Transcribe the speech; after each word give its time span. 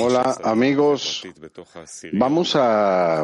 Hola 0.00 0.38
amigos, 0.42 1.22
vamos 2.12 2.56
a 2.56 3.22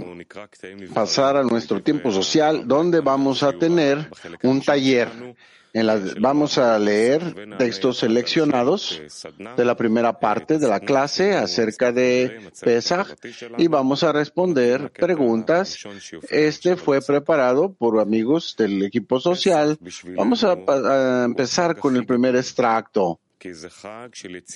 pasar 0.92 1.38
a 1.38 1.42
nuestro 1.42 1.80
tiempo 1.82 2.12
social 2.12 2.68
donde 2.68 3.00
vamos 3.00 3.42
a 3.42 3.52
tener 3.54 4.10
un 4.42 4.60
taller. 4.60 5.08
Vamos 6.20 6.58
a 6.58 6.78
leer 6.78 7.56
textos 7.58 7.98
seleccionados 7.98 9.02
de 9.56 9.64
la 9.64 9.76
primera 9.76 10.18
parte 10.18 10.58
de 10.58 10.68
la 10.68 10.80
clase 10.80 11.34
acerca 11.34 11.92
de 11.92 12.50
Pesach 12.60 13.16
y 13.58 13.66
vamos 13.68 14.02
a 14.04 14.12
responder 14.12 14.92
preguntas. 14.92 15.78
Este 16.30 16.76
fue 16.76 17.00
preparado 17.00 17.72
por 17.72 17.98
amigos 17.98 18.54
del 18.56 18.82
equipo 18.84 19.18
social. 19.18 19.78
Vamos 20.16 20.44
a 20.44 21.24
empezar 21.24 21.76
con 21.76 21.96
el 21.96 22.06
primer 22.06 22.36
extracto. 22.36 23.20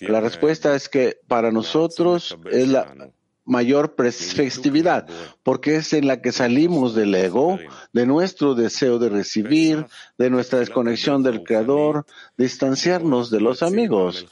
La 0.02 0.20
respuesta 0.20 0.74
es 0.74 0.88
que 0.88 1.18
para 1.26 1.50
nosotros 1.50 2.38
es 2.50 2.68
la 2.68 3.12
mayor 3.48 3.94
festividad, 3.96 5.08
porque 5.42 5.76
es 5.76 5.92
en 5.94 6.06
la 6.06 6.20
que 6.20 6.32
salimos 6.32 6.94
del 6.94 7.14
ego, 7.14 7.58
de 7.92 8.06
nuestro 8.06 8.54
deseo 8.54 8.98
de 8.98 9.08
recibir, 9.08 9.86
de 10.18 10.30
nuestra 10.30 10.58
desconexión 10.58 11.22
del 11.22 11.42
Creador, 11.42 12.04
distanciarnos 12.36 13.30
de 13.30 13.40
los 13.40 13.62
amigos. 13.62 14.26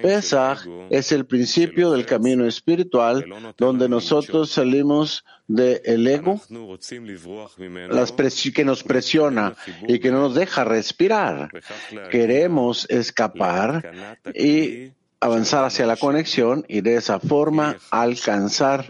Pesach 0.00 0.60
es 0.88 1.12
el 1.12 1.26
principio 1.26 1.90
del 1.90 2.06
camino 2.06 2.46
espiritual 2.46 3.24
donde 3.58 3.88
nosotros 3.88 4.50
salimos 4.50 5.24
del 5.48 6.06
ego 6.06 6.40
las 7.90 8.12
que 8.54 8.64
nos 8.64 8.84
presiona 8.84 9.56
y 9.88 9.98
que 9.98 10.12
no 10.12 10.20
nos 10.20 10.34
deja 10.34 10.62
respirar. 10.62 11.50
Queremos 12.10 12.88
escapar 12.88 14.16
y 14.32 14.92
avanzar 15.20 15.64
hacia 15.64 15.86
la 15.86 15.96
conexión 15.96 16.64
y 16.66 16.80
de 16.80 16.96
esa 16.96 17.20
forma 17.20 17.76
alcanzar 17.90 18.86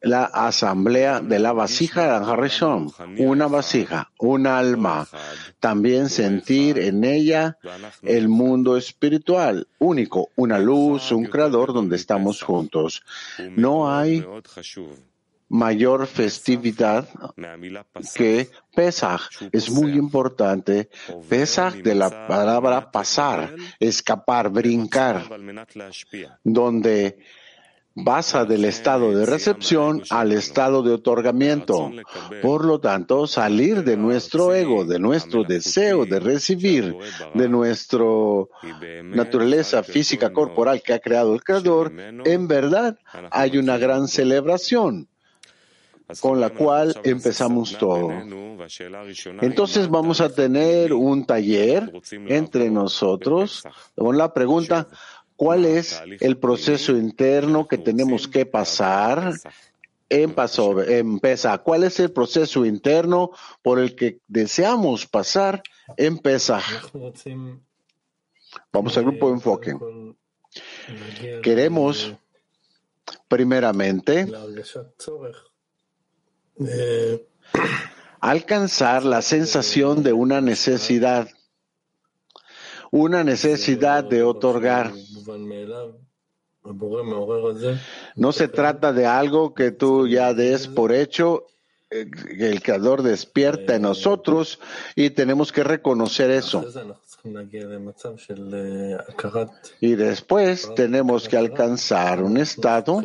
la 0.00 0.24
asamblea 0.24 1.20
de 1.20 1.38
la 1.40 1.52
vasija 1.52 2.20
de 2.20 2.30
Harishon, 2.32 2.92
una 3.18 3.48
vasija, 3.48 4.12
un 4.18 4.46
alma, 4.46 5.08
también 5.58 6.08
sentir 6.08 6.78
en 6.78 7.02
ella 7.02 7.58
el 8.02 8.28
mundo 8.28 8.76
espiritual 8.76 9.66
único, 9.78 10.30
una 10.36 10.58
luz, 10.58 11.10
un 11.10 11.24
creador 11.24 11.72
donde 11.72 11.96
estamos 11.96 12.42
juntos. 12.42 13.02
No 13.56 13.92
hay 13.92 14.24
mayor 15.48 16.06
festividad 16.06 17.08
que 18.14 18.50
Pesach. 18.74 19.22
Es 19.52 19.70
muy 19.70 19.92
importante. 19.92 20.88
Pesach 21.28 21.74
de 21.74 21.94
la 21.94 22.26
palabra 22.28 22.90
pasar, 22.90 23.54
escapar, 23.80 24.50
brincar, 24.50 25.28
donde 26.44 27.18
pasa 28.04 28.44
del 28.44 28.64
estado 28.64 29.12
de 29.12 29.26
recepción 29.26 30.02
al 30.10 30.30
estado 30.32 30.82
de 30.82 30.92
otorgamiento. 30.92 31.90
Por 32.42 32.64
lo 32.64 32.78
tanto, 32.78 33.26
salir 33.26 33.82
de 33.82 33.96
nuestro 33.96 34.54
ego, 34.54 34.84
de 34.84 35.00
nuestro 35.00 35.42
deseo 35.42 36.06
de 36.06 36.20
recibir, 36.20 36.96
de 37.34 37.48
nuestra 37.48 38.04
naturaleza 39.02 39.82
física 39.82 40.32
corporal 40.32 40.82
que 40.82 40.94
ha 40.94 41.00
creado 41.00 41.34
el 41.34 41.42
Creador, 41.42 41.92
en 42.24 42.46
verdad 42.46 42.98
hay 43.30 43.58
una 43.58 43.78
gran 43.78 44.06
celebración 44.06 45.08
con 46.20 46.40
la 46.40 46.50
cual 46.50 46.94
empezamos 47.04 47.76
todo. 47.76 48.10
Entonces 49.40 49.88
vamos 49.88 50.20
a 50.20 50.28
tener 50.28 50.92
un 50.92 51.24
taller 51.24 51.92
entre 52.10 52.70
nosotros 52.70 53.64
con 53.94 54.16
la 54.16 54.32
pregunta, 54.32 54.88
¿cuál 55.36 55.64
es 55.64 56.00
el 56.20 56.38
proceso 56.38 56.96
interno 56.96 57.68
que 57.68 57.78
tenemos 57.78 58.26
que 58.26 58.46
pasar 58.46 59.34
en 60.08 60.34
paso, 60.34 60.82
en 60.82 61.20
¿Cuál 61.62 61.84
es 61.84 62.00
el 62.00 62.10
proceso 62.12 62.64
interno 62.64 63.30
por 63.62 63.78
el 63.78 63.94
que 63.94 64.20
deseamos 64.26 65.06
pasar 65.06 65.62
en 65.96 66.18
Pesa? 66.18 66.62
Vamos 68.72 68.96
al 68.96 69.04
grupo 69.04 69.28
de 69.28 69.34
enfoque. 69.34 69.76
Queremos, 71.42 72.14
primeramente, 73.28 74.26
alcanzar 78.20 79.04
la 79.04 79.22
sensación 79.22 80.02
de 80.02 80.12
una 80.12 80.40
necesidad, 80.40 81.28
una 82.90 83.24
necesidad 83.24 84.04
de 84.04 84.22
otorgar. 84.22 84.92
No 88.16 88.32
se 88.32 88.48
trata 88.48 88.92
de 88.92 89.06
algo 89.06 89.54
que 89.54 89.70
tú 89.70 90.08
ya 90.08 90.34
des 90.34 90.68
por 90.68 90.92
hecho, 90.92 91.46
eh, 91.90 92.10
el 92.38 92.62
Creador 92.62 93.02
despierta 93.02 93.76
en 93.76 93.82
nosotros 93.82 94.58
y 94.94 95.10
tenemos 95.10 95.52
que 95.52 95.64
reconocer 95.64 96.30
eso. 96.30 96.64
Y 99.80 99.94
después 99.94 100.74
tenemos 100.74 101.28
que 101.28 101.36
alcanzar 101.36 102.22
un 102.22 102.36
estado 102.36 103.02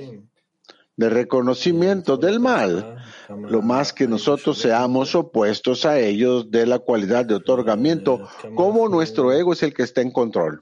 de 0.95 1.09
reconocimiento 1.09 2.17
del 2.17 2.39
mal, 2.39 2.97
lo 3.29 3.61
más 3.61 3.93
que 3.93 4.07
nosotros 4.07 4.59
seamos 4.59 5.15
opuestos 5.15 5.85
a 5.85 5.99
ellos 5.99 6.51
de 6.51 6.67
la 6.67 6.79
cualidad 6.79 7.25
de 7.25 7.35
otorgamiento, 7.35 8.27
como 8.55 8.87
nuestro 8.89 9.31
ego 9.31 9.53
es 9.53 9.63
el 9.63 9.73
que 9.73 9.83
está 9.83 10.01
en 10.01 10.11
control. 10.11 10.61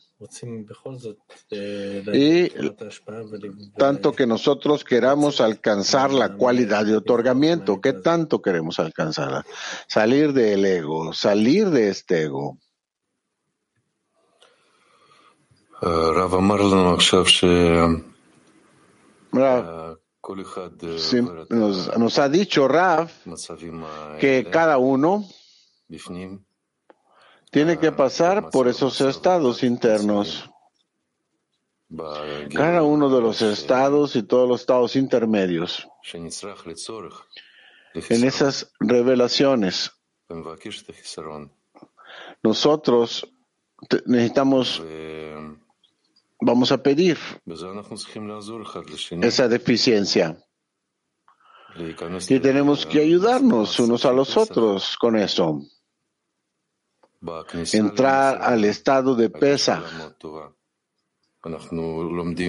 Y 2.13 2.49
tanto 3.77 4.13
que 4.13 4.25
nosotros 4.25 4.85
queramos 4.85 5.41
alcanzar 5.41 6.13
la 6.13 6.37
cualidad 6.37 6.85
de 6.85 6.95
otorgamiento, 6.95 7.81
¿qué 7.81 7.93
tanto 7.93 8.41
queremos 8.41 8.79
alcanzarla? 8.79 9.45
Salir 9.87 10.31
del 10.31 10.65
ego, 10.65 11.11
salir 11.11 11.69
de 11.71 11.89
este 11.89 12.23
ego. 12.23 12.57
Nos, 21.49 22.19
ha 22.19 22.29
dicho 22.29 22.67
Rav 22.67 23.09
que 24.19 24.47
cada 24.51 24.77
uno 24.77 25.25
tiene 27.49 27.79
que 27.79 27.91
pasar 27.91 28.49
por 28.49 28.67
esos 28.67 29.01
estados 29.01 29.63
internos. 29.63 30.47
Cada 32.53 32.83
uno 32.83 33.09
de 33.09 33.19
los 33.19 33.41
estados 33.41 34.15
y 34.15 34.23
todos 34.23 34.47
los 34.47 34.61
estados 34.61 34.95
intermedios. 34.95 35.89
En 36.13 36.27
esas 38.23 38.71
revelaciones, 38.79 39.91
nosotros 42.43 43.27
necesitamos 44.05 44.81
vamos 46.41 46.71
a 46.71 46.81
pedir 46.81 47.17
esa 49.21 49.47
deficiencia. 49.47 50.37
Y 52.27 52.39
tenemos 52.39 52.85
que 52.85 52.99
ayudarnos 52.99 53.79
unos 53.79 54.05
a 54.05 54.11
los 54.11 54.35
otros 54.35 54.97
con 54.97 55.15
eso. 55.15 55.61
Entrar 57.71 58.41
al 58.41 58.65
estado 58.65 59.15
de 59.15 59.29
pesa. 59.29 59.81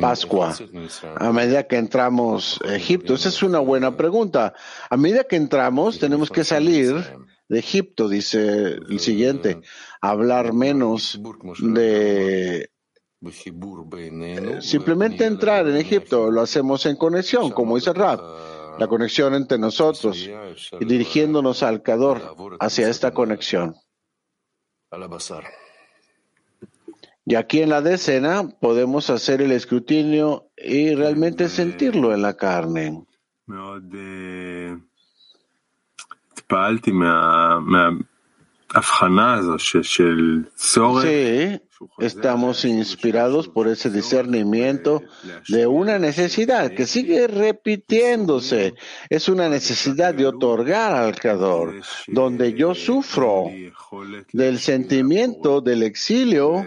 Pascua, 0.00 0.54
a 1.16 1.32
medida 1.32 1.66
que 1.66 1.76
entramos 1.76 2.60
a 2.62 2.74
Egipto. 2.74 3.14
Esa 3.14 3.28
es 3.28 3.42
una 3.42 3.60
buena 3.60 3.96
pregunta. 3.96 4.54
A 4.90 4.96
medida 4.96 5.24
que 5.24 5.36
entramos, 5.36 5.98
tenemos 5.98 6.30
que 6.30 6.44
salir 6.44 6.94
de 7.48 7.58
Egipto, 7.58 8.08
dice 8.08 8.78
el 8.88 9.00
siguiente, 9.00 9.60
hablar 10.00 10.52
menos 10.52 11.20
de 11.60 12.62
eh, 12.62 12.71
simplemente 14.60 15.24
entrar 15.24 15.68
en 15.68 15.76
Egipto 15.76 16.30
lo 16.30 16.40
hacemos 16.40 16.86
en 16.86 16.96
conexión, 16.96 17.50
como 17.50 17.76
dice 17.76 17.92
Rab, 17.92 18.20
la 18.78 18.86
conexión 18.88 19.34
entre 19.34 19.58
nosotros 19.58 20.28
y 20.80 20.84
dirigiéndonos 20.84 21.62
al 21.62 21.82
Cador 21.82 22.36
hacia 22.60 22.88
esta 22.88 23.12
conexión. 23.12 23.76
Y 27.24 27.36
aquí 27.36 27.62
en 27.62 27.70
la 27.70 27.80
decena 27.80 28.48
podemos 28.60 29.08
hacer 29.08 29.40
el 29.42 29.52
escrutinio 29.52 30.50
y 30.56 30.94
realmente 30.94 31.48
sentirlo 31.48 32.12
en 32.12 32.22
la 32.22 32.36
carne. 32.36 33.04
Sí, 41.02 41.60
estamos 41.98 42.64
inspirados 42.64 43.48
por 43.48 43.68
ese 43.68 43.90
discernimiento 43.90 45.02
de 45.48 45.66
una 45.66 45.98
necesidad 45.98 46.70
que 46.72 46.86
sigue 46.86 47.26
repitiéndose. 47.26 48.74
Es 49.08 49.28
una 49.28 49.48
necesidad 49.48 50.14
de 50.14 50.26
otorgar 50.26 50.92
al 50.92 51.18
Creador, 51.18 51.80
donde 52.08 52.54
yo 52.54 52.74
sufro 52.74 53.50
del 54.32 54.58
sentimiento 54.58 55.60
del 55.60 55.82
exilio 55.82 56.64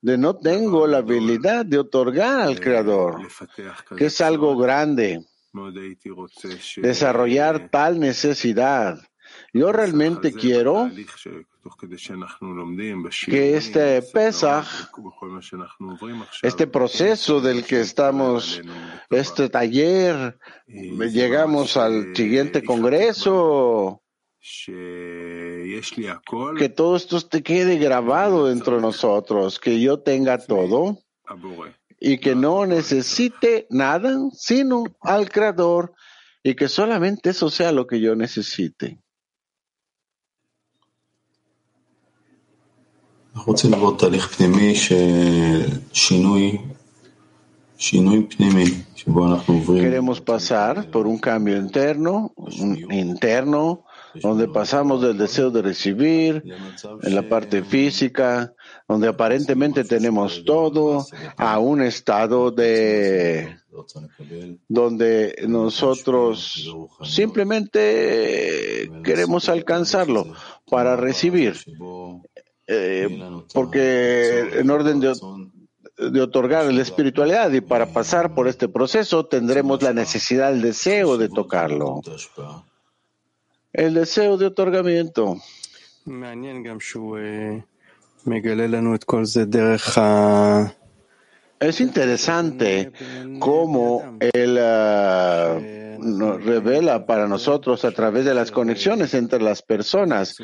de 0.00 0.18
no 0.18 0.36
tengo 0.36 0.86
la 0.86 0.98
habilidad 0.98 1.66
de 1.66 1.78
otorgar 1.78 2.40
al 2.40 2.60
Creador, 2.60 3.26
que 3.96 4.06
es 4.06 4.20
algo 4.20 4.56
grande. 4.56 5.24
Desarrollar 6.76 7.70
tal 7.70 7.98
necesidad. 7.98 8.98
Yo 9.52 9.72
realmente 9.72 10.32
quiero 10.32 10.90
que 13.26 13.56
este 13.56 14.02
Pesach, 14.02 14.66
este 16.42 16.66
proceso 16.66 17.40
del 17.40 17.64
que 17.64 17.80
estamos, 17.80 18.62
este 19.10 19.48
taller, 19.48 20.38
llegamos 20.66 21.76
al 21.76 22.14
siguiente 22.14 22.62
congreso, 22.62 24.02
que 26.58 26.68
todo 26.68 26.96
esto 26.96 27.20
te 27.22 27.42
quede 27.42 27.78
grabado 27.78 28.46
dentro 28.46 28.76
de 28.76 28.82
nosotros, 28.82 29.58
que 29.58 29.80
yo 29.80 30.00
tenga 30.00 30.38
todo 30.38 30.98
y 31.98 32.18
que 32.18 32.34
no 32.34 32.66
necesite 32.66 33.66
nada 33.70 34.16
sino 34.32 34.84
al 35.00 35.30
Creador 35.30 35.94
y 36.42 36.54
que 36.54 36.68
solamente 36.68 37.30
eso 37.30 37.50
sea 37.50 37.72
lo 37.72 37.86
que 37.86 38.00
yo 38.00 38.14
necesite. 38.14 39.00
Queremos 49.82 50.20
pasar 50.20 50.90
por 50.90 51.06
un 51.06 51.18
cambio 51.18 51.56
interno, 51.58 52.32
interno, 52.90 53.84
donde 54.14 54.48
pasamos 54.48 55.02
del 55.02 55.18
deseo 55.18 55.50
de 55.50 55.62
recibir, 55.62 56.42
en 57.02 57.14
la 57.14 57.28
parte 57.28 57.62
física, 57.62 58.54
donde 58.88 59.08
aparentemente 59.08 59.84
tenemos 59.84 60.42
todo, 60.44 61.04
a 61.36 61.58
un 61.58 61.82
estado 61.82 62.50
de 62.50 63.56
donde 64.68 65.36
nosotros 65.46 66.74
simplemente 67.02 68.90
queremos 69.04 69.48
alcanzarlo 69.50 70.32
para 70.70 70.96
recibir. 70.96 71.56
Eh, 72.68 73.20
porque 73.54 74.58
en 74.58 74.70
orden 74.70 74.98
de, 75.00 75.14
de 76.10 76.20
otorgar 76.20 76.72
la 76.72 76.82
espiritualidad 76.82 77.52
y 77.52 77.60
para 77.60 77.86
pasar 77.86 78.34
por 78.34 78.48
este 78.48 78.68
proceso 78.68 79.26
tendremos 79.26 79.82
la 79.82 79.92
necesidad, 79.92 80.52
el 80.52 80.62
deseo 80.62 81.16
de 81.16 81.28
tocarlo. 81.28 82.00
el 83.72 83.94
deseo 83.94 84.36
de 84.36 84.46
otorgamiento. 84.46 85.36
Es 91.60 91.80
interesante 91.80 92.92
cómo 93.38 94.18
él 94.20 94.58
ah, 94.60 95.58
nos 96.06 96.42
revela 96.44 97.06
para 97.06 97.28
nosotros 97.28 97.84
a 97.84 97.90
través 97.90 98.24
de 98.24 98.34
las 98.34 98.50
conexiones 98.50 99.14
entre 99.14 99.40
las 99.42 99.62
personas 99.62 100.36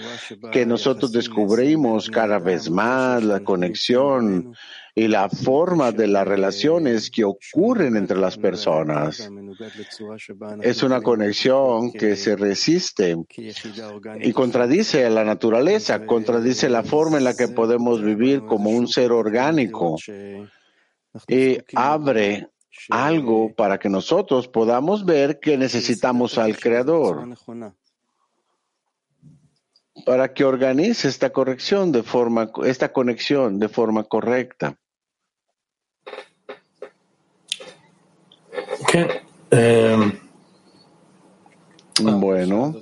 que 0.50 0.66
nosotros 0.66 1.12
descubrimos 1.12 2.10
cada 2.10 2.38
vez 2.38 2.68
más 2.70 3.22
la 3.22 3.40
conexión 3.40 4.54
y 4.94 5.08
la 5.08 5.28
forma 5.28 5.90
de 5.92 6.06
las 6.06 6.26
relaciones 6.26 7.10
que 7.10 7.24
ocurren 7.24 7.96
entre 7.96 8.18
las 8.18 8.36
personas. 8.36 9.30
Es 10.60 10.82
una 10.82 11.00
conexión 11.00 11.92
que 11.92 12.16
se 12.16 12.36
resiste 12.36 13.16
y 14.20 14.32
contradice 14.32 15.06
a 15.06 15.10
la 15.10 15.24
naturaleza, 15.24 16.04
contradice 16.04 16.68
la 16.68 16.82
forma 16.82 17.18
en 17.18 17.24
la 17.24 17.34
que 17.34 17.48
podemos 17.48 18.02
vivir 18.02 18.42
como 18.42 18.70
un 18.70 18.86
ser 18.86 19.12
orgánico 19.12 19.96
y 21.26 21.58
abre 21.74 22.48
algo 22.90 23.54
para 23.54 23.78
que 23.78 23.88
nosotros 23.88 24.48
podamos 24.48 25.04
ver 25.04 25.38
que 25.40 25.56
necesitamos 25.56 26.38
al 26.38 26.56
Creador. 26.58 27.28
para 30.06 30.32
que 30.32 30.44
organice 30.44 31.06
esta 31.06 31.30
corrección 31.30 31.92
de 31.92 32.02
forma, 32.02 32.50
esta 32.64 32.92
conexión 32.92 33.58
de 33.58 33.68
forma 33.68 34.04
correcta. 34.04 34.76
Em, 39.50 40.18
bueno, 42.00 42.74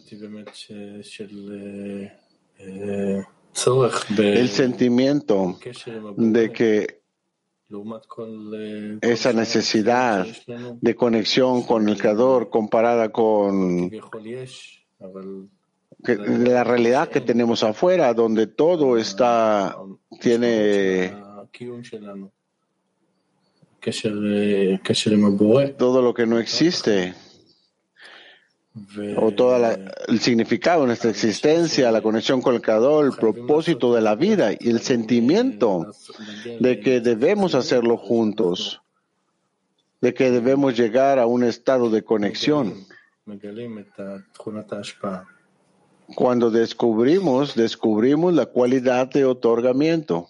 el 4.19 4.49
sentimiento 4.49 5.59
de 6.17 6.53
que 6.53 7.00
esa 9.01 9.33
necesidad 9.33 10.27
de 10.81 10.97
conexión 10.97 11.63
con 11.63 11.89
el 11.89 11.99
Creador 11.99 12.51
comparada 12.51 13.11
con 13.11 13.91
la 16.03 16.65
realidad 16.65 17.09
que 17.09 17.21
tenemos 17.21 17.63
afuera, 17.63 18.13
donde 18.15 18.47
todo 18.47 18.97
está, 18.97 19.77
tiene 20.21 21.15
todo 25.79 26.03
lo 26.03 26.15
que 26.15 26.27
no 26.27 26.39
existe, 26.39 27.15
o 29.17 29.33
todo 29.33 29.57
el 30.09 30.21
significado 30.21 30.83
de 30.83 30.89
nuestra 30.89 31.11
existencia, 31.11 31.91
la 31.91 32.03
conexión 32.03 32.41
con 32.43 32.55
el 32.55 32.63
Creador, 32.63 33.07
el 33.07 33.13
propósito 33.13 33.95
de 33.95 34.01
la 34.01 34.15
vida 34.15 34.53
y 34.53 34.71
el 34.71 34.81
sentimiento 34.81 35.93
de 36.61 36.81
que 36.81 37.01
debemos 37.01 37.55
hacerlo 37.55 37.97
juntos, 37.97 38.81
de 40.01 40.15
que 40.15 40.31
debemos 40.31 40.77
llegar 40.77 41.19
a 41.19 41.27
un 41.27 41.45
estado 41.45 41.91
de 41.91 42.03
conexión. 42.03 42.75
Cuando 46.15 46.51
descubrimos, 46.51 47.55
descubrimos 47.55 48.35
la 48.35 48.47
cualidad 48.47 49.09
de 49.11 49.25
otorgamiento. 49.25 50.29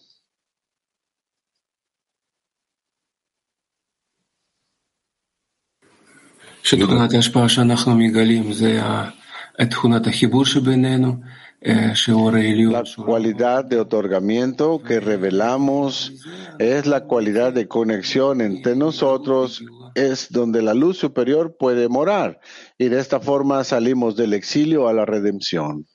La 12.70 13.04
cualidad 13.04 13.64
de 13.64 13.78
otorgamiento 13.80 14.82
que 14.82 15.00
revelamos 15.00 16.12
es 16.58 16.86
la 16.86 17.04
cualidad 17.04 17.52
de 17.52 17.68
conexión 17.68 18.40
entre 18.40 18.76
nosotros, 18.76 19.62
es 19.94 20.30
donde 20.30 20.62
la 20.62 20.72
luz 20.72 20.96
superior 20.96 21.56
puede 21.58 21.88
morar. 21.88 22.40
Y 22.78 22.88
de 22.88 23.00
esta 23.00 23.20
forma 23.20 23.64
salimos 23.64 24.16
del 24.16 24.32
exilio 24.32 24.88
a 24.88 24.92
la 24.92 25.04
redención. 25.04 25.86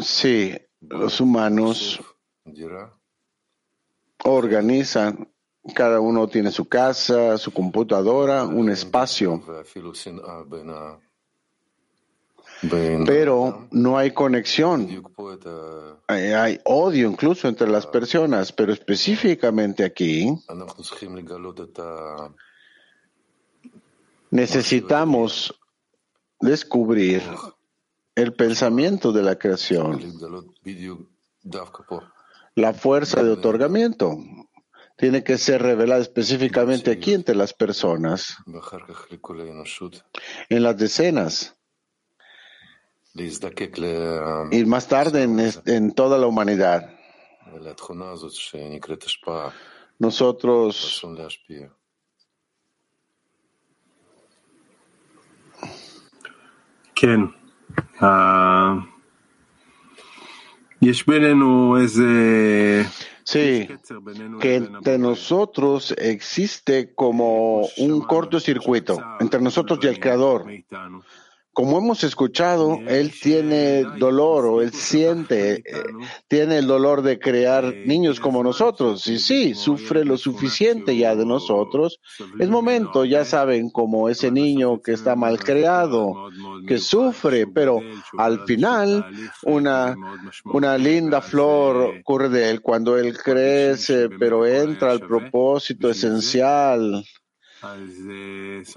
Sí, 0.00 0.54
los 0.80 1.20
humanos 1.20 2.00
organizan 4.24 5.28
cada 5.74 6.00
uno 6.00 6.28
tiene 6.28 6.50
su 6.50 6.66
casa, 6.66 7.38
su 7.38 7.52
computadora, 7.52 8.44
un 8.44 8.70
espacio. 8.70 9.42
Pero 13.06 13.68
no 13.70 13.98
hay 13.98 14.10
conexión. 14.12 15.04
Hay, 16.08 16.60
odio 16.64 17.08
incluso 17.08 17.48
entre 17.48 17.68
las 17.68 17.86
personas, 17.86 18.52
pero 18.52 18.72
específicamente 18.72 19.84
aquí 19.84 20.34
necesitamos 24.30 25.54
descubrir 26.40 27.22
el 28.14 28.32
pensamiento 28.32 29.12
de 29.12 29.22
la 29.22 29.38
creación, 29.38 30.00
la 32.58 32.74
fuerza 32.74 33.22
de 33.22 33.30
otorgamiento. 33.30 34.18
Tiene 34.96 35.22
que 35.22 35.38
ser 35.38 35.62
revelada 35.62 36.00
específicamente 36.02 36.90
aquí 36.90 37.14
entre 37.14 37.36
las 37.36 37.52
personas, 37.52 38.36
en 40.48 40.62
las 40.62 40.76
decenas, 40.76 41.56
y 44.50 44.64
más 44.64 44.88
tarde 44.88 45.22
en, 45.66 45.92
toda 45.92 46.18
la 46.18 46.26
humanidad. 46.26 46.90
Nosotros 49.98 51.02
Sí, 63.24 63.68
que 64.40 64.54
entre 64.54 64.96
nosotros 64.96 65.94
existe 65.98 66.94
como 66.94 67.68
un 67.76 68.00
cortocircuito, 68.00 68.98
entre 69.20 69.40
nosotros 69.40 69.78
y 69.82 69.86
el 69.86 70.00
Creador. 70.00 70.46
Como 71.58 71.78
hemos 71.78 72.04
escuchado, 72.04 72.78
él 72.86 73.12
tiene 73.20 73.82
dolor 73.82 74.46
o 74.46 74.62
él 74.62 74.72
siente, 74.72 75.54
eh, 75.54 75.62
tiene 76.28 76.58
el 76.58 76.68
dolor 76.68 77.02
de 77.02 77.18
crear 77.18 77.74
niños 77.84 78.20
como 78.20 78.44
nosotros. 78.44 79.04
Y 79.08 79.18
sí, 79.18 79.54
sufre 79.54 80.04
lo 80.04 80.16
suficiente 80.16 80.96
ya 80.96 81.16
de 81.16 81.26
nosotros. 81.26 81.98
Es 82.38 82.48
momento, 82.48 83.04
ya 83.04 83.24
saben, 83.24 83.70
como 83.70 84.08
ese 84.08 84.30
niño 84.30 84.80
que 84.80 84.92
está 84.92 85.16
mal 85.16 85.40
creado, 85.40 86.30
que 86.68 86.78
sufre, 86.78 87.48
pero 87.48 87.80
al 88.16 88.44
final 88.44 89.04
una, 89.42 89.96
una 90.44 90.78
linda 90.78 91.20
flor 91.20 91.96
ocurre 91.98 92.28
de 92.28 92.50
él 92.50 92.60
cuando 92.60 92.96
él 92.96 93.18
crece, 93.18 94.08
pero 94.10 94.46
entra 94.46 94.92
al 94.92 95.00
propósito 95.00 95.90
esencial. 95.90 97.04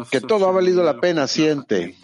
Que 0.10 0.22
todo 0.22 0.48
ha 0.48 0.52
valido 0.52 0.84
la 0.84 1.00
pena, 1.00 1.28
siente. 1.28 1.96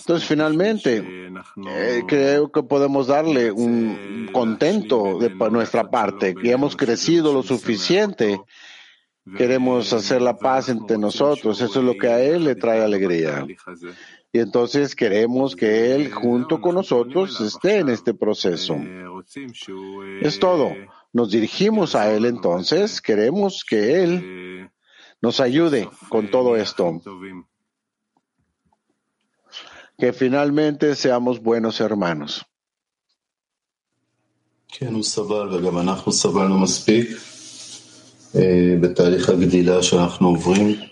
Entonces, 0.00 0.28
finalmente, 0.28 1.28
eh, 1.66 2.02
creo 2.06 2.52
que 2.52 2.62
podemos 2.62 3.06
darle 3.06 3.50
un 3.50 4.28
contento 4.32 5.18
de 5.18 5.30
nuestra 5.50 5.90
parte, 5.90 6.34
que 6.34 6.50
hemos 6.50 6.76
crecido 6.76 7.32
lo 7.32 7.42
suficiente. 7.42 8.40
Queremos 9.36 9.92
hacer 9.92 10.20
la 10.20 10.36
paz 10.36 10.68
entre 10.68 10.98
nosotros. 10.98 11.60
Eso 11.62 11.80
es 11.80 11.84
lo 11.84 11.96
que 11.96 12.08
a 12.08 12.20
Él 12.20 12.44
le 12.44 12.54
trae 12.54 12.82
alegría. 12.82 13.46
Y 14.32 14.38
entonces 14.38 14.94
queremos 14.94 15.56
que 15.56 15.94
Él, 15.94 16.12
junto 16.12 16.60
con 16.60 16.74
nosotros, 16.74 17.40
esté 17.40 17.78
en 17.78 17.88
este 17.88 18.12
proceso. 18.12 18.76
Es 20.20 20.38
todo. 20.38 20.74
Nos 21.12 21.30
dirigimos 21.30 21.94
a 21.94 22.12
Él 22.12 22.26
entonces. 22.26 23.00
Queremos 23.00 23.64
que 23.64 24.02
Él 24.02 24.70
nos 25.22 25.40
ayude 25.40 25.88
con 26.10 26.30
todo 26.30 26.56
esto 26.56 27.00
que 29.98 30.12
finalmente 30.12 30.94
seamos 30.96 31.40
buenos 31.40 31.80
hermanos. 31.80 32.44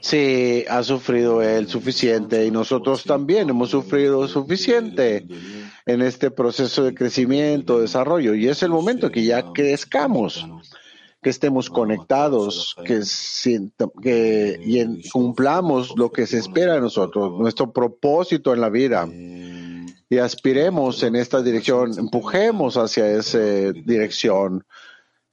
Sí, 0.00 0.64
ha 0.71 0.85
sufrido 0.85 1.42
él 1.42 1.66
suficiente 1.66 2.47
y 2.47 2.52
nosotros 2.52 3.02
también 3.02 3.50
hemos 3.50 3.71
sufrido 3.71 4.28
suficiente 4.28 5.26
en 5.85 6.02
este 6.02 6.30
proceso 6.30 6.85
de 6.85 6.94
crecimiento, 6.94 7.80
desarrollo, 7.80 8.37
y 8.37 8.47
es 8.47 8.62
el 8.62 8.71
momento 8.71 9.11
que 9.11 9.25
ya 9.25 9.52
crezcamos 9.52 10.47
que 11.23 11.31
estemos 11.31 11.71
conectados, 11.71 12.76
que, 12.85 13.00
que 14.02 14.61
y 14.61 15.09
cumplamos 15.11 15.95
lo 15.97 16.11
que 16.11 16.26
se 16.26 16.38
espera 16.38 16.75
de 16.75 16.81
nosotros, 16.81 17.38
nuestro 17.38 17.73
propósito 17.73 18.52
en 18.52 18.61
la 18.61 18.69
vida. 18.69 19.09
Y 20.11 20.19
aspiremos 20.19 21.02
en 21.05 21.14
esta 21.17 21.41
dirección, 21.41 21.97
empujemos 21.97 22.76
hacia 22.76 23.09
esa 23.12 23.38
dirección, 23.38 24.67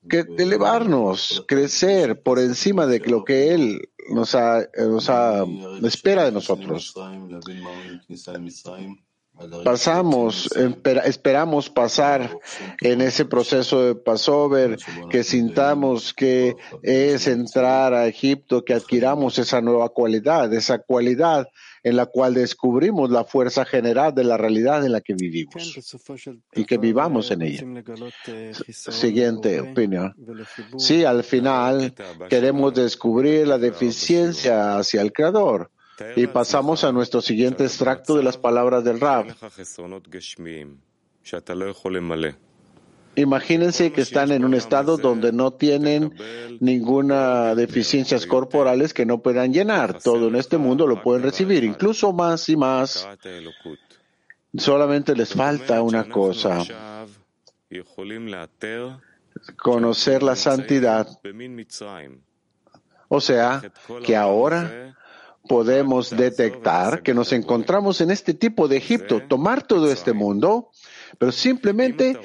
que 0.07 0.25
elevarnos, 0.37 1.43
crecer 1.47 2.21
por 2.21 2.39
encima 2.39 2.85
de 2.85 2.99
lo 2.99 3.25
que 3.25 3.53
Él 3.53 3.89
nos, 4.11 4.35
ha, 4.35 4.67
nos 4.77 5.09
ha, 5.09 5.43
espera 5.83 6.23
de 6.25 6.31
nosotros 6.31 6.93
pasamos, 9.63 10.49
esperamos 11.05 11.69
pasar 11.69 12.37
en 12.81 13.01
ese 13.01 13.25
proceso 13.25 13.83
de 13.83 13.95
Passover, 13.95 14.77
que 15.09 15.23
sintamos 15.23 16.13
que 16.13 16.55
es 16.81 17.27
entrar 17.27 17.93
a 17.93 18.07
Egipto, 18.07 18.63
que 18.63 18.73
adquiramos 18.73 19.39
esa 19.39 19.61
nueva 19.61 19.89
cualidad, 19.89 20.53
esa 20.53 20.79
cualidad 20.79 21.47
en 21.83 21.95
la 21.95 22.05
cual 22.05 22.33
descubrimos 22.33 23.09
la 23.09 23.23
fuerza 23.23 23.65
general 23.65 24.13
de 24.13 24.23
la 24.25 24.37
realidad 24.37 24.85
en 24.85 24.91
la 24.91 25.01
que 25.01 25.13
vivimos 25.13 25.95
y 26.53 26.65
que 26.65 26.77
vivamos 26.77 27.31
en 27.31 27.41
ella. 27.41 27.65
Siguiente 28.71 29.61
opinión. 29.61 30.13
Sí, 30.77 31.05
al 31.05 31.23
final 31.23 31.93
queremos 32.29 32.73
descubrir 32.73 33.47
la 33.47 33.57
deficiencia 33.57 34.77
hacia 34.77 35.01
el 35.01 35.13
Creador 35.13 35.71
y 36.15 36.27
pasamos 36.27 36.83
a 36.83 36.91
nuestro 36.91 37.21
siguiente 37.21 37.63
extracto 37.63 38.15
de 38.15 38.23
las 38.23 38.37
palabras 38.37 38.83
del 38.83 38.99
Rab. 38.99 39.27
Imagínense 43.15 43.91
que 43.91 44.01
están 44.01 44.31
en 44.31 44.45
un 44.45 44.53
estado 44.53 44.97
donde 44.97 45.31
no 45.31 45.51
tienen 45.51 46.13
ninguna 46.59 47.53
deficiencias 47.55 48.25
corporales 48.25 48.93
que 48.93 49.05
no 49.05 49.21
puedan 49.21 49.51
llenar. 49.51 49.99
Todo 50.01 50.27
en 50.29 50.35
este 50.35 50.57
mundo 50.57 50.87
lo 50.87 51.01
pueden 51.01 51.23
recibir, 51.23 51.63
incluso 51.63 52.13
más 52.13 52.47
y 52.49 52.55
más. 52.55 53.07
Solamente 54.55 55.15
les 55.15 55.33
falta 55.33 55.81
una 55.81 56.09
cosa, 56.09 56.63
conocer 59.57 60.23
la 60.23 60.35
santidad. 60.35 61.07
O 63.09 63.21
sea, 63.21 63.61
que 64.03 64.15
ahora 64.15 64.95
podemos 65.49 66.11
detectar 66.11 67.01
que 67.01 67.15
nos 67.15 67.33
encontramos 67.33 68.01
en 68.01 68.11
este 68.11 68.35
tipo 68.35 68.67
de 68.67 68.77
Egipto, 68.77 69.23
tomar 69.27 69.63
todo 69.63 69.91
este 69.91 70.13
mundo 70.13 70.69
pero 71.17 71.31
simplemente 71.31 72.17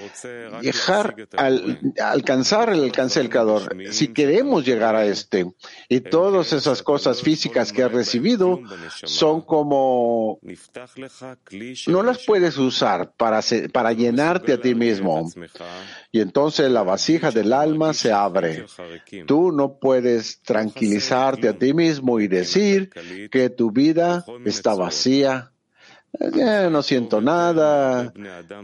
dejar 0.61 1.17
al, 1.37 1.81
alcanzar 2.01 2.71
el 2.71 2.85
alcance 2.85 3.21
del 3.21 3.31
Creador. 3.31 3.77
Si 3.91 4.09
queremos 4.09 4.65
llegar 4.65 4.97
a 4.97 5.05
este 5.07 5.47
y 5.89 6.01
todas 6.01 6.53
esas 6.53 6.83
cosas 6.83 7.23
físicas 7.23 7.73
que 7.73 7.83
has 7.83 7.93
recibido 7.93 8.61
son 9.05 9.43
como 9.43 10.39
no 11.87 12.03
las 12.03 12.25
puedes 12.25 12.59
usar 12.59 13.13
para, 13.17 13.41
para 13.73 13.93
llenarte 13.93 14.53
a 14.53 14.61
ti 14.61 14.75
mismo. 14.75 15.31
Y 16.13 16.21
entonces 16.21 16.71
la 16.71 16.83
vasija 16.83 17.31
del 17.31 17.53
alma 17.53 17.93
se 17.95 18.13
abre. 18.13 18.67
Tú 19.27 19.53
no 19.53 19.79
puedes 19.79 20.41
tranquilizarte 20.43 21.49
a 21.49 21.59
ti 21.59 21.75
mismo 21.75 22.21
y 22.21 22.29
decir 22.29 22.91
que 23.31 23.51
tu 23.51 23.71
vida 23.71 24.25
está 24.45 24.75
vacía 24.75 25.54
eh, 26.21 26.69
no 26.71 26.83
siento 26.83 27.21
nada, 27.21 28.13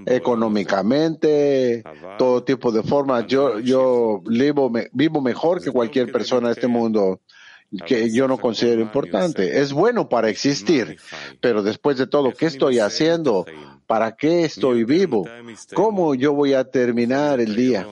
económicamente, 0.07 1.83
todo 2.19 2.45
tipo 2.45 2.71
de 2.71 2.83
formas. 2.83 3.27
Yo, 3.27 3.59
yo 3.61 4.23
vivo, 4.25 4.73
vivo 4.93 5.21
mejor 5.21 5.63
que 5.63 5.71
cualquier 5.71 6.13
persona 6.13 6.49
de 6.49 6.55
este 6.55 6.69
mundo 6.69 7.21
que 7.87 8.11
yo 8.11 8.29
no 8.29 8.39
considero 8.39 8.81
importante. 8.83 9.61
Es 9.61 9.73
bueno 9.73 10.09
para 10.09 10.29
existir, 10.29 10.99
pero 11.41 11.63
después 11.63 11.97
de 11.97 12.07
todo, 12.07 12.33
¿qué 12.33 12.47
estoy 12.47 12.79
haciendo? 12.79 13.47
¿Para 13.87 14.17
qué 14.17 14.45
estoy 14.45 14.85
vivo? 14.85 15.27
¿Cómo 15.75 16.15
yo 16.15 16.33
voy 16.33 16.55
a 16.55 16.65
terminar 16.65 17.41
el 17.41 17.57
día? 17.57 17.87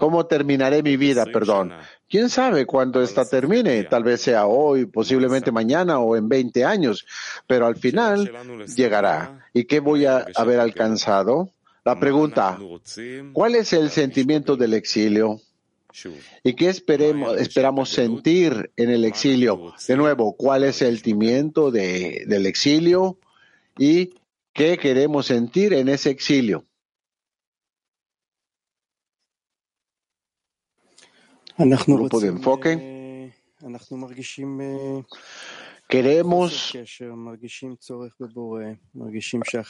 ¿Cómo 0.00 0.26
terminaré 0.26 0.82
mi 0.82 0.96
vida? 0.96 1.24
Perdón. 1.26 1.72
¿Quién 2.08 2.28
sabe 2.28 2.66
cuándo 2.66 3.02
esta 3.02 3.24
termine? 3.24 3.82
Tal 3.84 4.04
vez 4.04 4.20
sea 4.20 4.46
hoy, 4.46 4.86
posiblemente 4.86 5.50
mañana 5.50 5.98
o 5.98 6.16
en 6.16 6.28
20 6.28 6.64
años, 6.64 7.06
pero 7.46 7.66
al 7.66 7.76
final 7.76 8.30
llegará. 8.76 9.46
¿Y 9.52 9.64
qué 9.64 9.80
voy 9.80 10.06
a 10.06 10.26
haber 10.36 10.60
alcanzado? 10.60 11.50
La 11.84 12.00
pregunta, 12.00 12.58
¿cuál 13.32 13.54
es 13.56 13.72
el 13.72 13.90
sentimiento 13.90 14.56
del 14.56 14.74
exilio? 14.74 15.40
¿Y 16.42 16.54
qué 16.54 16.68
esperemos, 16.68 17.40
esperamos 17.40 17.90
sentir 17.90 18.70
en 18.76 18.90
el 18.90 19.04
exilio? 19.04 19.74
De 19.86 19.96
nuevo, 19.96 20.34
¿cuál 20.34 20.64
es 20.64 20.82
el 20.82 20.96
sentimiento 20.96 21.70
de, 21.70 22.24
del 22.26 22.46
exilio? 22.46 23.18
¿Y 23.78 24.14
qué 24.52 24.78
queremos 24.78 25.26
sentir 25.26 25.72
en 25.72 25.88
ese 25.88 26.10
exilio? 26.10 26.64
Grupo 31.86 32.20
de 32.20 32.28
enfoque. 32.28 33.32
Queremos, 35.86 36.72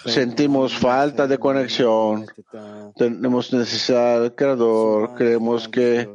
sentimos 0.07 0.75
falta 0.75 1.27
de 1.27 1.39
conexión, 1.39 2.27
tenemos 2.97 3.53
necesidad 3.53 4.23
del 4.23 4.35
Creador, 4.35 5.15
creemos 5.17 5.69
que 5.69 6.09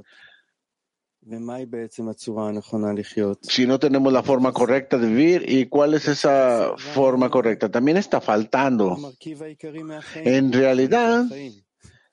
si 3.42 3.68
no 3.68 3.80
tenemos 3.80 4.12
la 4.12 4.24
forma 4.24 4.52
correcta 4.52 4.98
de 4.98 5.08
vivir, 5.08 5.46
¿y 5.48 5.68
cuál 5.68 5.94
es 5.94 6.08
esa 6.08 6.74
forma 6.78 7.30
correcta? 7.30 7.70
También 7.70 7.98
está 7.98 8.20
faltando. 8.20 8.98
En 10.16 10.52
realidad, 10.52 11.26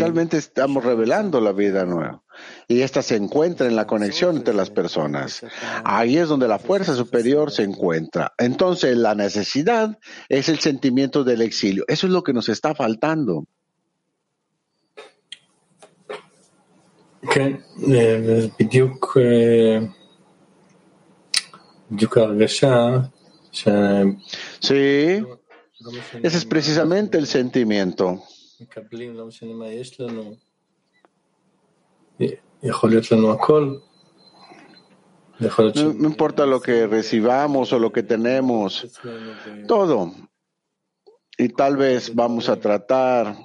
talmente 0.00 0.36
estamos 0.36 0.84
revelando 0.84 1.40
la 1.40 1.52
vida 1.52 1.84
nueva. 1.84 2.24
Y 2.66 2.80
esta 2.80 3.02
se 3.02 3.14
encuentra 3.14 3.68
en 3.68 3.76
la 3.76 3.86
conexión 3.86 4.36
entre 4.36 4.52
las 4.52 4.70
personas. 4.70 5.46
Ahí 5.84 6.16
es 6.16 6.28
donde 6.28 6.48
la 6.48 6.58
fuerza 6.58 6.96
superior 6.96 7.52
se 7.52 7.62
encuentra. 7.62 8.32
Entonces 8.36 8.96
la 8.96 9.14
necesidad 9.14 9.96
es 10.28 10.48
el 10.48 10.58
sentimiento 10.58 11.22
del 11.22 11.42
exilio. 11.42 11.84
Eso 11.86 12.08
es 12.08 12.12
lo 12.12 12.24
que 12.24 12.32
nos 12.32 12.48
está 12.48 12.74
faltando. 12.74 13.46
Sí, 24.58 25.24
ese 26.22 26.36
es 26.38 26.44
precisamente 26.44 27.18
el 27.18 27.26
sentimiento. 27.28 28.24
No, 35.40 36.08
importa 36.08 36.46
lo 36.46 36.60
que 36.60 36.86
recibamos 36.86 37.72
o 37.72 37.78
lo 37.78 37.92
que 37.92 38.02
tenemos, 38.02 39.00
todo. 39.66 40.12
Y 41.36 41.48
tal 41.48 41.76
vez 41.76 42.14
vamos 42.14 42.48
a 42.48 42.60
tratar 42.60 43.36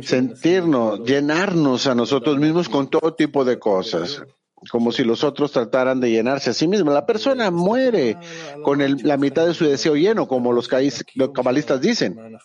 sentirnos, 0.00 1.00
llenarnos 1.00 1.86
a 1.86 1.94
nosotros 1.94 2.38
mismos 2.38 2.68
con 2.68 2.88
todo 2.88 3.14
tipo 3.14 3.44
de 3.44 3.58
cosas 3.58 4.24
como 4.70 4.92
si 4.92 5.04
los 5.04 5.24
otros 5.24 5.52
trataran 5.52 6.00
de 6.00 6.10
llenarse 6.10 6.50
a 6.50 6.54
sí 6.54 6.68
mismos. 6.68 6.94
La 6.94 7.06
persona 7.06 7.50
muere 7.50 8.16
con 8.62 8.80
la 9.02 9.16
mitad 9.16 9.46
de 9.46 9.54
su 9.54 9.64
deseo 9.64 9.94
lleno, 9.94 10.28
como 10.28 10.52
los, 10.52 10.68
cabalistas 10.68 11.80
dicen. 11.80 12.38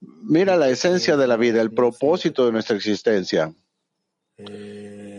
Mira 0.00 0.56
la 0.56 0.68
esencia 0.68 1.16
de 1.16 1.26
la 1.26 1.36
vida, 1.36 1.60
el 1.60 1.72
propósito 1.72 2.46
de 2.46 2.52
nuestra 2.52 2.76
existencia. 2.76 3.52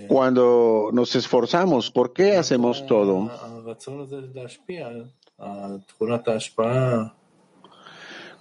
Cuando 0.08 0.90
nos 0.92 1.16
esforzamos, 1.16 1.92
¿por 1.92 2.14
qué 2.14 2.36
hacemos 2.36 2.86
todo? 2.86 3.30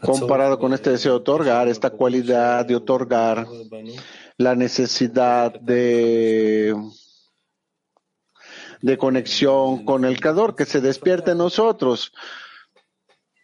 Comparado 0.02 0.58
con 0.58 0.72
este 0.72 0.90
deseo 0.90 1.12
de 1.12 1.18
otorgar, 1.18 1.68
esta 1.68 1.90
cualidad 1.90 2.64
de 2.64 2.74
otorgar, 2.74 3.46
la 4.38 4.54
necesidad 4.54 5.52
de 5.60 6.74
de 8.82 8.98
conexión 8.98 9.84
con 9.84 10.04
el 10.04 10.20
Creador 10.20 10.54
que 10.54 10.64
se 10.64 10.80
despierta 10.80 11.32
en 11.32 11.38
nosotros. 11.38 12.12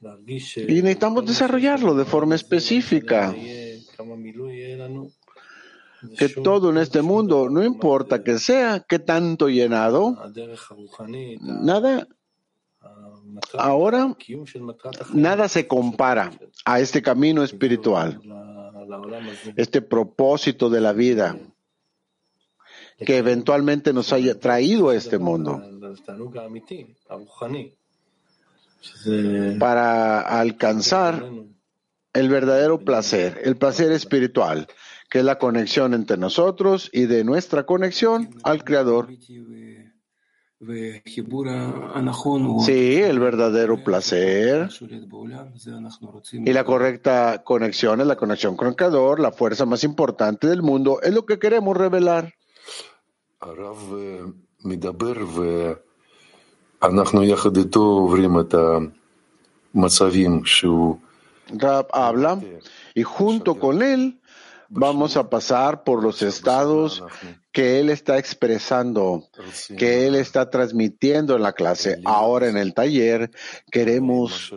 Y 0.00 0.82
necesitamos 0.82 1.26
desarrollarlo 1.26 1.94
de 1.94 2.04
forma 2.04 2.34
específica. 2.34 3.34
Que 6.18 6.28
todo 6.28 6.70
en 6.70 6.78
este 6.78 7.02
mundo, 7.02 7.48
no 7.50 7.64
importa 7.64 8.22
que 8.22 8.38
sea, 8.38 8.80
que 8.80 8.98
tanto 8.98 9.48
llenado, 9.48 10.16
nada, 11.40 12.06
ahora, 13.58 14.14
nada 15.14 15.48
se 15.48 15.66
compara 15.66 16.30
a 16.64 16.80
este 16.80 17.02
camino 17.02 17.42
espiritual, 17.42 18.20
este 19.56 19.80
propósito 19.80 20.68
de 20.68 20.80
la 20.80 20.92
vida 20.92 21.36
que 22.98 23.18
eventualmente 23.18 23.92
nos 23.92 24.12
haya 24.12 24.38
traído 24.38 24.90
a 24.90 24.96
este 24.96 25.18
mundo. 25.18 25.62
Para 29.58 30.20
alcanzar 30.20 31.24
el 32.12 32.28
verdadero 32.28 32.78
placer, 32.78 33.40
el 33.44 33.56
placer 33.56 33.92
espiritual, 33.92 34.66
que 35.10 35.18
es 35.18 35.24
la 35.24 35.38
conexión 35.38 35.94
entre 35.94 36.16
nosotros 36.16 36.90
y 36.92 37.06
de 37.06 37.24
nuestra 37.24 37.64
conexión 37.64 38.30
al 38.42 38.64
Creador. 38.64 39.08
Sí, 42.64 42.96
el 43.02 43.18
verdadero 43.18 43.84
placer. 43.84 44.70
Y 46.32 46.52
la 46.52 46.64
correcta 46.64 47.42
conexión 47.44 48.00
es 48.00 48.06
la 48.06 48.16
conexión 48.16 48.56
con 48.56 48.68
el 48.68 48.76
Creador, 48.76 49.20
la 49.20 49.32
fuerza 49.32 49.66
más 49.66 49.84
importante 49.84 50.46
del 50.46 50.62
mundo, 50.62 51.00
es 51.02 51.12
lo 51.12 51.26
que 51.26 51.38
queremos 51.38 51.76
revelar. 51.76 52.32
Rab 61.48 61.86
habla 61.92 62.40
y 62.94 63.02
junto 63.02 63.58
con 63.58 63.82
él 63.82 64.20
vamos 64.68 65.16
a 65.16 65.30
pasar 65.30 65.84
por 65.84 66.02
los 66.02 66.22
estados 66.22 67.04
que 67.52 67.78
él 67.80 67.90
está 67.90 68.18
expresando, 68.18 69.28
que 69.78 70.06
él 70.06 70.16
está 70.16 70.50
transmitiendo 70.50 71.36
en 71.36 71.42
la 71.42 71.52
clase. 71.52 72.00
Ahora 72.04 72.48
en 72.48 72.56
el 72.56 72.74
taller 72.74 73.30
queremos 73.70 74.52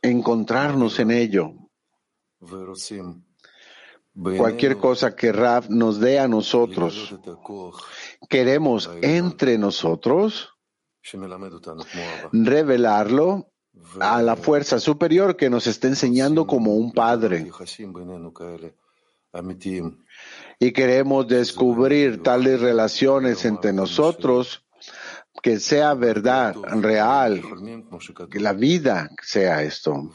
encontrarnos 0.00 0.98
en 1.00 1.10
ello 1.10 1.54
cualquier 4.14 4.76
cosa 4.76 5.16
que 5.16 5.32
Rav 5.32 5.68
nos 5.70 6.00
dé 6.00 6.18
a 6.18 6.28
nosotros, 6.28 7.14
queremos 8.28 8.90
entre 9.02 9.58
nosotros 9.58 10.50
revelarlo 12.32 13.50
a 14.00 14.22
la 14.22 14.36
fuerza 14.36 14.78
superior 14.78 15.36
que 15.36 15.50
nos 15.50 15.66
está 15.66 15.88
enseñando 15.88 16.46
como 16.46 16.74
un 16.74 16.92
padre. 16.92 17.50
Y 20.60 20.72
queremos 20.72 21.26
descubrir 21.26 22.22
tales 22.22 22.60
relaciones 22.60 23.44
entre 23.44 23.72
nosotros 23.72 24.64
que 25.44 25.60
sea 25.60 25.92
verdad, 25.92 26.56
real, 26.80 27.42
que 28.30 28.40
la 28.40 28.54
vida 28.54 29.10
sea 29.20 29.62
esto. 29.62 30.10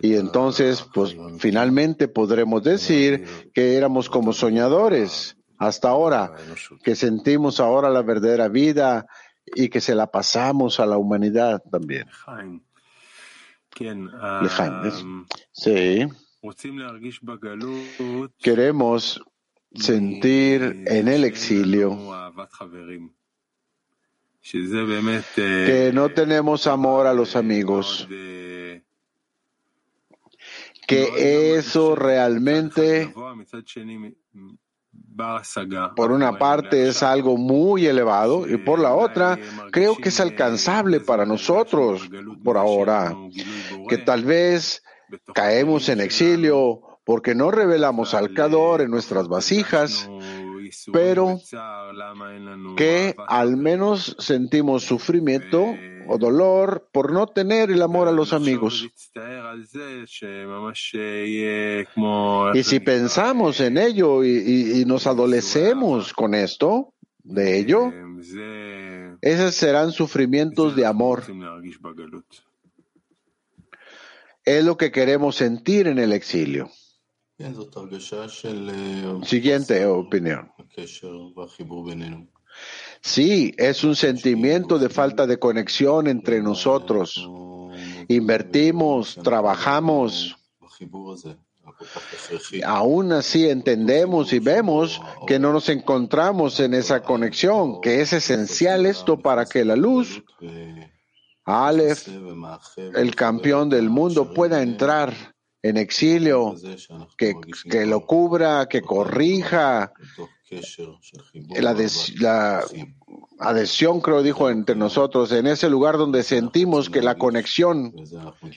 Y 0.00 0.14
entonces, 0.14 0.86
pues 0.94 1.16
finalmente 1.40 2.06
podremos 2.06 2.62
decir 2.62 3.26
que 3.52 3.76
éramos 3.76 4.08
como 4.08 4.32
soñadores 4.32 5.36
hasta 5.58 5.88
ahora, 5.88 6.36
que 6.84 6.94
sentimos 6.94 7.58
ahora 7.58 7.90
la 7.90 8.02
verdadera 8.02 8.46
vida 8.46 9.08
y 9.52 9.68
que 9.68 9.80
se 9.80 9.96
la 9.96 10.12
pasamos 10.12 10.78
a 10.78 10.86
la 10.86 10.96
humanidad 10.96 11.60
también. 11.68 12.06
Sí. 15.50 16.06
Queremos 18.38 19.20
sentir 19.74 20.84
en 20.86 21.08
el 21.08 21.24
exilio 21.24 21.98
que 24.52 25.90
no 25.92 26.08
tenemos 26.10 26.66
amor 26.66 27.06
a 27.06 27.14
los 27.14 27.34
amigos, 27.34 28.06
que 30.86 31.56
eso 31.56 31.96
realmente, 31.96 33.12
por 35.96 36.12
una 36.12 36.38
parte, 36.38 36.88
es 36.88 37.02
algo 37.02 37.36
muy 37.36 37.86
elevado 37.86 38.48
y 38.48 38.56
por 38.58 38.78
la 38.78 38.94
otra, 38.94 39.38
creo 39.72 39.96
que 39.96 40.10
es 40.10 40.20
alcanzable 40.20 41.00
para 41.00 41.26
nosotros 41.26 42.08
por 42.44 42.56
ahora, 42.56 43.16
que 43.88 43.98
tal 43.98 44.24
vez 44.24 44.84
caemos 45.34 45.88
en 45.88 46.00
exilio 46.00 46.82
porque 47.04 47.34
no 47.34 47.50
revelamos 47.50 48.14
al 48.14 48.32
Creador 48.32 48.80
en 48.80 48.90
nuestras 48.90 49.28
vasijas 49.28 50.08
pero 50.92 51.40
que 52.76 53.14
al 53.28 53.56
menos 53.56 54.16
sentimos 54.18 54.84
sufrimiento 54.84 55.74
o 56.08 56.18
dolor 56.18 56.88
por 56.92 57.12
no 57.12 57.26
tener 57.26 57.70
el 57.70 57.82
amor 57.82 58.08
a 58.08 58.12
los 58.12 58.32
amigos. 58.32 58.88
Y 62.54 62.62
si 62.62 62.80
pensamos 62.80 63.60
en 63.60 63.78
ello 63.78 64.24
y, 64.24 64.84
nos 64.86 65.06
adolecemos 65.06 66.12
con 66.12 66.34
esto, 66.34 66.92
de 67.22 67.58
ello, 67.58 67.92
esos 69.20 69.54
serán 69.54 69.92
sufrimientos 69.92 70.76
de 70.76 70.86
amor. 70.86 71.24
Es 74.44 74.64
lo 74.64 74.76
que 74.76 74.92
queremos 74.92 75.34
sentir 75.34 75.88
en 75.88 75.98
el 75.98 76.12
exilio. 76.12 76.70
Siguiente 79.24 79.84
opinión. 79.86 80.50
Sí, 83.02 83.54
es 83.58 83.84
un 83.84 83.94
sentimiento 83.94 84.78
de 84.78 84.88
falta 84.88 85.26
de 85.26 85.38
conexión 85.38 86.06
entre 86.06 86.42
nosotros. 86.42 87.28
Invertimos, 88.08 89.16
trabajamos 89.22 90.36
Aún 92.64 93.12
así 93.12 93.48
entendemos 93.48 94.32
y 94.32 94.38
vemos 94.38 95.00
que 95.26 95.38
no 95.38 95.52
nos 95.52 95.68
encontramos 95.68 96.60
en 96.60 96.74
esa 96.74 97.02
conexión, 97.02 97.80
que 97.80 98.00
es 98.00 98.12
esencial 98.12 98.86
esto 98.86 99.18
para 99.18 99.44
que 99.44 99.64
la 99.64 99.76
luz, 99.76 100.22
Aleph, 101.44 102.08
el 102.94 103.14
campeón 103.14 103.68
del 103.68 103.90
mundo, 103.90 104.32
pueda 104.32 104.62
entrar 104.62 105.35
en 105.68 105.76
exilio, 105.76 106.54
que, 107.16 107.34
que 107.70 107.86
lo 107.86 108.06
cubra, 108.06 108.66
que 108.68 108.82
corrija, 108.82 109.92
la, 111.60 111.76
la, 112.20 112.64
adhesión, 113.38 114.00
creo, 114.00 114.22
dijo 114.22 114.48
entre 114.48 114.76
nosotros, 114.76 115.32
en 115.32 115.46
ese 115.46 115.68
lugar 115.68 115.96
donde 115.96 116.22
sentimos 116.22 116.88
que 116.88 117.02
la 117.02 117.16
conexión, 117.16 117.92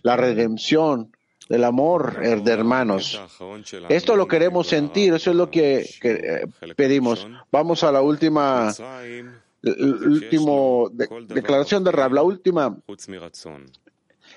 la 0.03 0.15
redención, 0.15 1.11
el 1.49 1.63
amor 1.63 2.19
de 2.19 2.51
hermanos. 2.51 3.19
Esto 3.89 4.15
lo 4.15 4.27
queremos 4.27 4.67
sentir, 4.67 5.13
eso 5.13 5.31
es 5.31 5.35
lo 5.35 5.49
que, 5.49 5.89
eh, 6.03 6.45
pedimos. 6.75 7.27
Vamos 7.51 7.83
a 7.83 7.91
la 7.91 8.01
última, 8.01 8.71
último 9.63 10.91
declaración 11.27 11.83
de 11.83 11.91
Rab, 11.91 12.13
la 12.13 12.23
última 12.23 12.77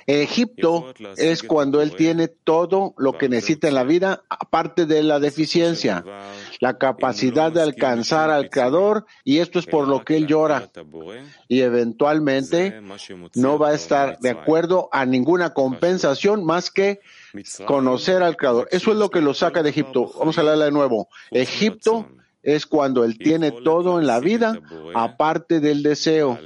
Egipto 0.07 0.93
es 1.17 1.43
cuando 1.43 1.81
él 1.83 1.95
tiene 1.95 2.29
todo 2.29 2.95
lo 2.97 3.17
que 3.19 3.29
necesita 3.29 3.69
en 3.69 3.75
la 3.75 3.85
vida, 3.85 4.23
aparte 4.29 4.87
de 4.87 5.03
la 5.03 5.21
deficiencia, 5.21 6.05
la 6.61 6.79
capacidad 6.79 7.53
de 7.53 7.63
alcanzar 7.63 8.31
al 8.31 8.51
Creador, 8.51 9.07
y 9.25 9.39
esto 9.39 9.59
es 9.59 9.67
por 9.67 9.89
lo 9.89 10.05
que 10.05 10.17
él 10.17 10.27
llora. 10.27 10.71
Y 11.49 11.61
eventualmente 11.61 12.81
no 13.35 13.59
va 13.59 13.71
a 13.71 13.75
estar 13.75 14.19
de 14.19 14.31
acuerdo 14.31 14.89
a 14.93 15.07
ninguna 15.07 15.55
compensación 15.55 16.45
más 16.45 16.71
que 16.71 17.01
conocer 17.67 18.23
al 18.23 18.37
Creador. 18.37 18.69
Eso 18.71 18.93
es 18.93 18.99
lo 18.99 19.11
que 19.11 19.21
lo 19.21 19.35
saca 19.35 19.63
de 19.63 19.71
Egipto. 19.71 20.13
Vamos 20.19 20.39
a 20.39 20.43
leerla 20.43 20.67
de 20.67 20.73
nuevo. 20.73 21.09
Egipto 21.31 22.09
es 22.43 22.67
cuando 22.67 23.05
él 23.05 23.19
tiene 23.19 23.53
todo 23.53 24.01
en 24.01 24.07
la 24.07 24.19
vida, 24.19 24.59
aparte 24.95 25.61
del 25.61 25.83
deseo, 25.83 26.39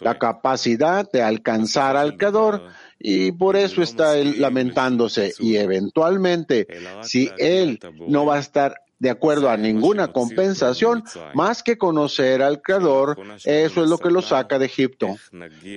la 0.00 0.18
capacidad 0.18 1.10
de 1.10 1.22
alcanzar 1.22 1.96
al 1.96 2.16
Creador 2.16 2.62
y 3.00 3.32
por 3.32 3.56
eso 3.56 3.82
está 3.82 4.18
él 4.18 4.40
lamentándose. 4.40 5.32
Y 5.38 5.56
eventualmente, 5.56 6.68
si 7.02 7.30
él 7.38 7.80
no 8.06 8.26
va 8.26 8.36
a 8.36 8.40
estar 8.40 8.74
de 8.98 9.08
acuerdo 9.08 9.48
a 9.48 9.56
ninguna 9.56 10.12
compensación, 10.12 11.02
más 11.34 11.62
que 11.62 11.78
conocer 11.78 12.42
al 12.42 12.60
Creador, 12.60 13.18
eso 13.44 13.82
es 13.82 13.88
lo 13.88 13.96
que 13.96 14.10
lo 14.10 14.20
saca 14.20 14.58
de 14.58 14.66
Egipto. 14.66 15.16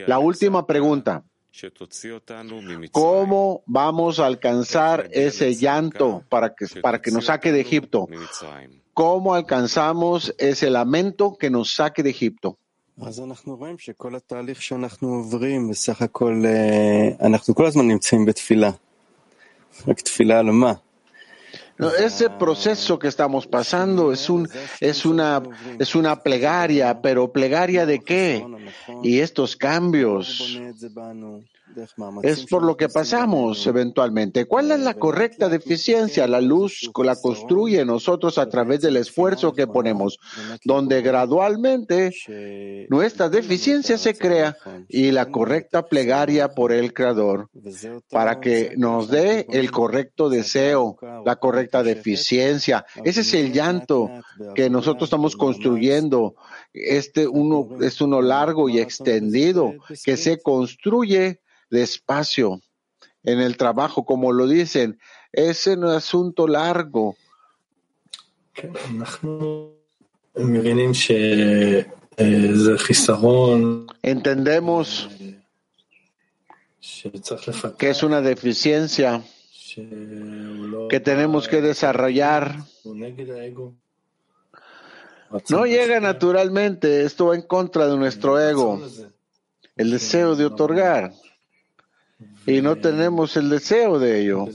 La 0.06 0.20
última 0.20 0.68
pregunta. 0.68 1.24
¿Cómo 2.92 3.64
vamos 3.68 4.20
a 4.20 4.26
alcanzar 4.26 5.08
ese 5.12 5.54
llanto 5.56 6.24
para 6.28 6.54
que, 6.54 6.66
para 6.82 7.00
que 7.00 7.12
nos 7.12 7.26
saque 7.26 7.54
de 7.54 7.62
Egipto? 7.62 8.10
¿Cómo 8.94 9.34
alcanzamos 9.34 10.36
ese 10.38 10.70
lamento 10.70 11.38
que 11.40 11.50
nos 11.50 11.74
saque 11.74 12.04
de 12.04 12.10
Egipto? 12.10 12.58
No, 21.78 21.90
ese 21.90 22.30
proceso 22.30 23.00
que 23.00 23.08
estamos 23.08 23.48
pasando 23.48 24.12
es, 24.14 24.30
un, 24.30 24.48
es, 24.80 25.06
una, 25.06 25.42
es 25.80 25.96
una 25.96 26.22
plegaria, 26.22 27.02
pero 27.02 27.32
plegaria 27.32 27.86
de 27.86 28.00
qué? 28.00 28.46
Y 29.02 29.20
estos 29.20 29.56
cambios 29.56 30.60
es 32.24 32.46
por 32.46 32.64
lo 32.64 32.78
que 32.78 32.90
pasamos 32.90 33.66
eventualmente. 33.68 34.46
¿Cuál 34.46 34.72
es 34.72 34.80
la 34.80 34.94
correcta 34.94 35.50
deficiencia? 35.50 36.28
La 36.28 36.42
luz 36.42 36.90
la 37.04 37.16
construye 37.16 37.84
nosotros 37.86 38.38
a 38.38 38.50
través 38.50 38.82
del 38.82 38.98
esfuerzo 38.98 39.54
que 39.54 39.68
ponemos, 39.68 40.20
donde 40.64 41.02
gradualmente 41.02 42.12
nuestra 42.90 43.30
deficiencia 43.30 43.98
se 43.98 44.16
crea 44.16 44.58
y 44.88 45.12
la 45.12 45.30
correcta 45.32 45.86
plegaria 45.86 46.50
por 46.50 46.72
el 46.72 46.94
Creador 46.94 47.50
para 48.10 48.40
que 48.40 48.74
nos 48.78 49.10
dé 49.10 49.46
el 49.50 49.72
correcto 49.72 50.30
deseo, 50.30 50.98
la 51.26 51.36
correcta 51.38 51.84
deficiencia. 51.84 52.86
Ese 53.04 53.22
es 53.22 53.34
el 53.34 53.52
llanto 53.52 54.10
que 54.56 54.70
nosotros 54.70 55.08
estamos 55.08 55.36
construyendo. 55.36 56.36
Este 56.74 57.28
uno 57.28 57.70
es 57.82 58.02
uno 58.02 58.22
largo 58.22 58.70
y 58.70 58.80
extendido 58.80 59.74
que 60.04 60.18
se 60.18 60.42
construye 60.42 61.43
despacio 61.74 62.62
en 63.24 63.42
el 63.42 63.58
trabajo, 63.58 64.06
como 64.06 64.32
lo 64.32 64.48
dicen. 64.48 65.00
Es 65.32 65.68
un 65.68 65.86
asunto 65.86 66.48
largo. 66.48 67.16
Entendemos 74.04 75.10
que 77.78 77.90
es 77.90 78.04
una 78.04 78.22
deficiencia 78.22 79.24
que 80.90 81.00
tenemos 81.00 81.48
que 81.48 81.62
desarrollar. 81.62 82.58
No 85.50 85.66
llega 85.66 86.00
naturalmente, 86.00 87.04
esto 87.06 87.28
va 87.28 87.36
en 87.36 87.42
contra 87.42 87.88
de 87.88 87.98
nuestro 87.98 88.40
ego, 88.40 88.80
el 89.76 89.90
deseo 89.90 90.36
de 90.36 90.46
otorgar 90.46 91.12
y 92.46 92.62
no 92.62 92.76
tenemos 92.76 93.38
el 93.38 93.50
deseo 93.50 94.00
de 94.00 94.22
ello. 94.22 94.46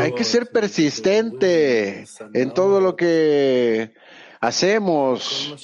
Hay 0.00 0.12
que 0.12 0.24
ser 0.24 0.50
persistente 0.50 2.04
en 2.32 2.54
todo 2.54 2.80
lo 2.80 2.96
que 2.96 3.92
hacemos. 4.40 5.54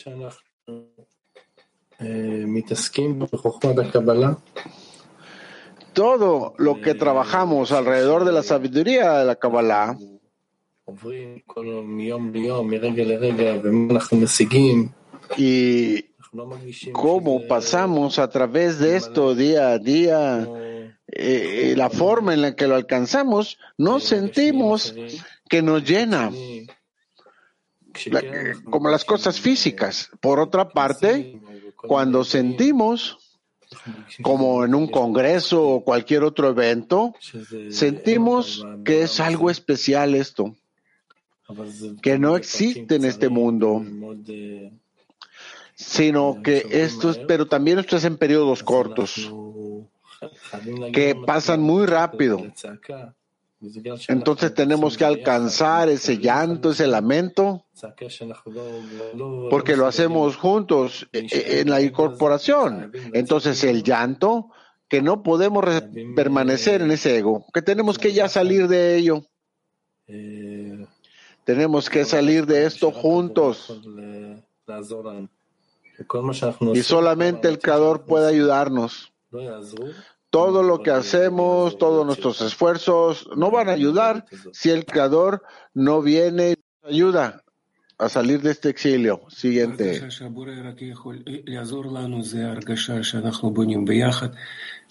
Todo 5.92 6.54
lo 6.58 6.80
que 6.80 6.94
trabajamos 6.94 7.72
alrededor 7.72 8.24
de 8.24 8.32
la 8.32 8.42
sabiduría 8.42 9.18
de 9.18 9.24
la 9.24 9.36
Kabbalah 9.36 9.96
y 15.36 16.04
cómo 16.92 17.46
pasamos 17.46 18.18
a 18.18 18.30
través 18.30 18.78
de 18.78 18.96
esto 18.96 19.34
día 19.34 19.70
a 19.70 19.78
día, 19.78 20.48
eh, 21.08 21.74
la 21.76 21.90
forma 21.90 22.34
en 22.34 22.42
la 22.42 22.54
que 22.54 22.68
lo 22.68 22.76
alcanzamos, 22.76 23.58
no 23.76 24.00
sentimos 24.00 24.94
que 25.48 25.62
nos 25.62 25.84
llena, 25.84 26.30
como 28.70 28.88
las 28.88 29.04
cosas 29.04 29.40
físicas. 29.40 30.10
Por 30.20 30.38
otra 30.38 30.68
parte, 30.68 31.40
cuando 31.76 32.24
sentimos 32.24 33.18
como 34.22 34.64
en 34.64 34.74
un 34.74 34.88
congreso 34.88 35.64
o 35.64 35.84
cualquier 35.84 36.22
otro 36.24 36.48
evento, 36.48 37.14
sentimos 37.70 38.64
que 38.84 39.02
es 39.02 39.20
algo 39.20 39.50
especial 39.50 40.14
esto 40.14 40.56
que 42.02 42.18
no 42.18 42.36
existe 42.36 42.96
en 42.96 43.04
este 43.04 43.28
mundo, 43.28 43.84
sino 45.74 46.42
que 46.42 46.66
esto 46.70 47.10
es, 47.10 47.18
pero 47.26 47.46
también 47.46 47.78
esto 47.78 47.96
es 47.96 48.04
en 48.04 48.16
periodos 48.16 48.62
cortos, 48.62 49.32
que 50.92 51.14
pasan 51.26 51.62
muy 51.62 51.86
rápido. 51.86 52.42
Entonces 54.08 54.54
tenemos 54.54 54.96
que 54.96 55.04
alcanzar 55.04 55.90
ese 55.90 56.16
llanto, 56.18 56.70
ese 56.70 56.86
lamento, 56.86 57.66
porque 59.50 59.76
lo 59.76 59.86
hacemos 59.86 60.36
juntos 60.36 61.06
e, 61.12 61.26
e, 61.30 61.60
en 61.60 61.68
la 61.68 61.82
incorporación. 61.82 62.90
Entonces 63.12 63.62
el 63.64 63.82
llanto, 63.82 64.50
que 64.88 65.02
no 65.02 65.22
podemos 65.22 65.64
permanecer 66.16 66.80
en 66.82 66.90
ese 66.90 67.18
ego, 67.18 67.46
que 67.52 67.62
tenemos 67.62 67.98
que 67.98 68.12
ya 68.12 68.28
salir 68.28 68.66
de 68.66 68.96
ello. 68.96 69.26
Tenemos 71.50 71.90
que 71.90 72.04
salir 72.04 72.46
de 72.46 72.64
esto 72.64 72.92
juntos. 72.92 73.76
Y 76.72 76.82
solamente 76.84 77.48
el 77.48 77.58
Creador 77.58 78.02
puede 78.02 78.28
ayudarnos. 78.28 79.12
Todo 80.30 80.62
lo 80.62 80.80
que 80.80 80.92
hacemos, 80.92 81.76
todos 81.76 82.06
nuestros 82.06 82.40
esfuerzos, 82.40 83.28
no 83.34 83.50
van 83.50 83.68
a 83.68 83.72
ayudar 83.72 84.26
si 84.52 84.70
el 84.70 84.86
Creador 84.86 85.42
no 85.74 86.02
viene 86.02 86.52
y 86.52 86.54
nos 86.82 86.92
ayuda 86.92 87.42
a 88.00 88.08
salir 88.08 88.40
de 88.40 88.50
este 88.50 88.70
exilio. 88.70 89.20
Siguiente. 89.28 90.00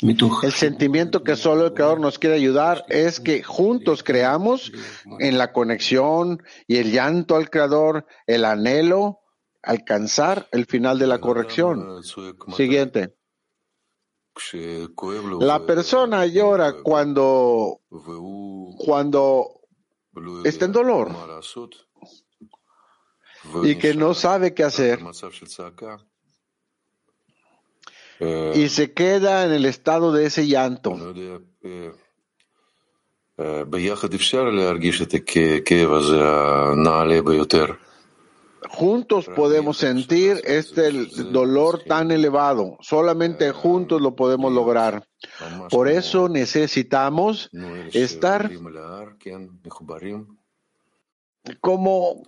El 0.02 0.52
sentimiento 0.52 1.24
que 1.24 1.36
solo 1.36 1.65
el 1.65 1.74
Creador 1.74 2.00
nos 2.00 2.19
quiere 2.19 2.36
ayudar 2.36 2.86
es 2.88 3.19
que 3.19 3.41
juntos 3.41 4.04
creamos 4.04 4.72
en 5.19 5.38
la 5.39 5.52
conexión 5.52 6.43
y 6.67 6.78
el 6.78 6.91
llanto 6.91 7.36
al 7.36 7.50
Creador, 7.50 8.06
el 8.28 8.45
anhelo, 8.45 9.22
alcanzar 9.63 10.48
el 10.52 10.67
final 10.67 11.00
de 11.00 11.08
la 11.08 11.19
corrección. 11.19 12.04
Siguiente. 12.56 13.15
La 15.41 15.65
persona 15.65 16.26
llora 16.28 16.76
cuando, 16.84 17.82
cuando 18.78 19.62
está 20.45 20.65
en 20.65 20.72
dolor 20.72 21.12
y 23.63 23.75
que 23.75 23.93
no 23.93 24.13
sabe 24.13 24.54
qué 24.54 24.63
hacer 24.63 24.99
y 28.54 28.69
se 28.69 28.93
queda 28.93 29.45
en 29.45 29.52
el 29.54 29.65
estado 29.65 30.12
de 30.12 30.25
ese 30.25 30.47
llanto. 30.47 30.97
Juntos 38.67 39.30
podemos 39.34 39.78
sentir 39.78 40.41
este 40.43 40.91
dolor 41.32 41.84
tan 41.88 42.12
elevado. 42.12 42.78
Solamente 42.82 43.52
juntos 43.52 44.02
lo 44.02 44.15
podemos 44.15 44.52
lograr. 44.52 45.08
Por 45.69 45.88
eso 45.88 46.28
necesitamos 46.28 47.49
estar 47.93 48.52
como 51.62 52.23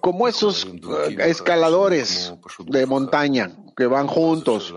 como 0.00 0.28
esos 0.28 0.66
eh, 0.66 1.16
escaladores 1.26 2.34
de 2.66 2.86
montaña 2.86 3.52
que 3.76 3.86
van 3.86 4.08
juntos, 4.08 4.74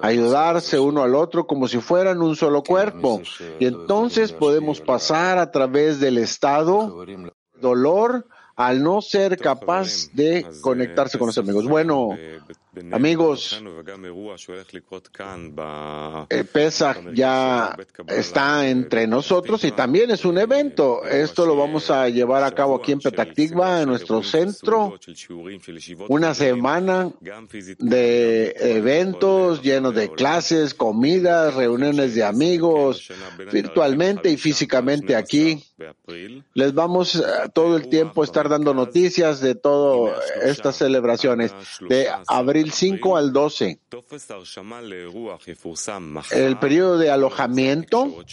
ayudarse 0.00 0.78
uno 0.78 1.02
al 1.02 1.14
otro 1.14 1.46
como 1.46 1.68
si 1.68 1.78
fueran 1.78 2.22
un 2.22 2.36
solo 2.36 2.62
cuerpo. 2.62 3.20
Y 3.58 3.66
entonces 3.66 4.32
podemos 4.32 4.80
pasar 4.80 5.38
a 5.38 5.50
través 5.50 6.00
del 6.00 6.18
estado 6.18 7.04
dolor 7.60 8.26
al 8.54 8.82
no 8.82 9.02
ser 9.02 9.36
capaz 9.36 10.08
de 10.14 10.46
conectarse 10.62 11.18
con 11.18 11.26
los 11.26 11.38
amigos. 11.38 11.66
Bueno, 11.66 12.16
amigos, 12.92 13.62
el 16.28 16.44
Pesach 16.46 17.12
ya 17.14 17.76
está 18.08 18.68
entre 18.68 19.06
nosotros 19.06 19.64
y 19.64 19.72
también 19.72 20.10
es 20.10 20.24
un 20.24 20.38
evento. 20.38 21.04
Esto 21.04 21.46
lo 21.46 21.56
vamos 21.56 21.90
a 21.90 22.08
llevar 22.08 22.42
a 22.42 22.52
cabo 22.52 22.76
aquí 22.76 22.92
en 22.92 23.00
Petactigua, 23.00 23.82
en 23.82 23.88
nuestro 23.88 24.22
centro. 24.22 24.98
Una 26.08 26.34
semana 26.34 27.10
de 27.78 28.54
eventos 28.58 29.62
llenos 29.62 29.94
de 29.94 30.10
clases, 30.12 30.74
comidas, 30.74 31.54
reuniones 31.54 32.14
de 32.14 32.24
amigos, 32.24 33.10
virtualmente 33.52 34.30
y 34.30 34.36
físicamente 34.36 35.16
aquí. 35.16 35.64
Les 36.54 36.74
vamos 36.74 37.22
todo 37.52 37.76
el 37.76 37.88
tiempo 37.88 38.22
a 38.22 38.24
estar 38.24 38.48
dando 38.48 38.74
noticias 38.74 39.40
de 39.40 39.54
todas 39.54 40.18
estas 40.42 40.76
celebraciones 40.76 41.52
de 41.88 42.08
abril 42.26 42.65
5 42.72 43.16
al 43.16 43.32
12. 43.32 43.80
El 46.30 46.58
periodo 46.58 46.98
de 46.98 47.10
alojamiento 47.10 48.24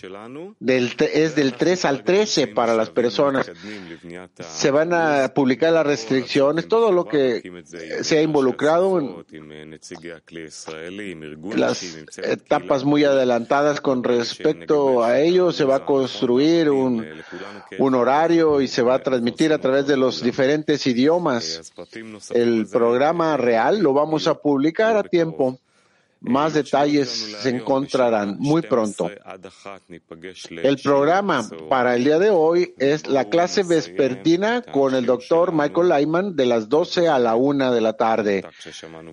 es 0.59 1.35
del 1.35 1.53
3 1.53 1.85
al 1.85 2.03
13 2.03 2.47
para 2.47 2.75
las 2.75 2.89
personas. 2.89 3.51
Se 4.39 4.71
van 4.71 4.93
a 4.93 5.33
publicar 5.33 5.73
las 5.73 5.85
restricciones, 5.85 6.67
todo 6.67 6.91
lo 6.91 7.05
que 7.05 7.41
se 8.01 8.17
ha 8.17 8.21
involucrado 8.21 8.99
en 8.99 9.79
las 11.55 11.83
etapas 12.17 12.83
muy 12.83 13.03
adelantadas 13.03 13.81
con 13.81 14.03
respecto 14.03 15.03
a 15.03 15.19
ello. 15.19 15.51
Se 15.51 15.63
va 15.63 15.77
a 15.77 15.85
construir 15.85 16.69
un, 16.69 17.05
un 17.79 17.95
horario 17.95 18.61
y 18.61 18.67
se 18.67 18.81
va 18.81 18.95
a 18.95 18.99
transmitir 18.99 19.53
a 19.53 19.59
través 19.59 19.87
de 19.87 19.97
los 19.97 20.21
diferentes 20.21 20.85
idiomas. 20.87 21.73
El 22.33 22.67
programa 22.67 23.37
real 23.37 23.79
lo 23.79 23.93
vamos 24.23 24.27
a 24.27 24.41
publicar 24.41 24.97
a 24.97 25.03
tiempo. 25.03 25.59
Más 26.25 26.53
detalles 26.53 27.09
se 27.09 27.49
encontrarán 27.49 28.37
muy 28.39 28.61
pronto. 28.61 29.11
El 30.49 30.77
programa 30.77 31.45
para 31.69 31.97
el 31.97 32.05
día 32.05 32.17
de 32.17 32.29
hoy 32.29 32.73
es 32.77 33.07
la 33.07 33.25
clase 33.25 33.63
vespertina 33.63 34.61
con 34.61 34.95
el 34.95 35.05
doctor 35.05 35.51
Michael 35.51 35.89
Lyman 35.89 36.35
de 36.37 36.45
las 36.45 36.69
12 36.69 37.09
a 37.09 37.19
la 37.19 37.35
1 37.35 37.73
de 37.73 37.81
la 37.81 37.97
tarde. 37.97 38.45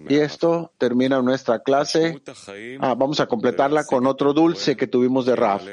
Y 0.08 0.18
esto 0.18 0.72
termina 0.78 1.20
nuestra 1.20 1.58
clase. 1.58 2.22
Ah, 2.78 2.94
vamos 2.96 3.18
a 3.18 3.26
completarla 3.26 3.82
con 3.82 4.06
otro 4.06 4.32
dulce 4.32 4.76
que 4.76 4.86
tuvimos 4.86 5.26
de 5.26 5.34
Raf. 5.34 5.64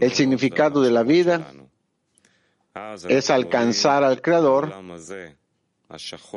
El 0.00 0.12
significado 0.12 0.80
de 0.80 0.90
la 0.92 1.02
vida 1.02 1.46
es 3.06 3.28
alcanzar 3.28 4.02
al 4.02 4.22
Creador 4.22 4.72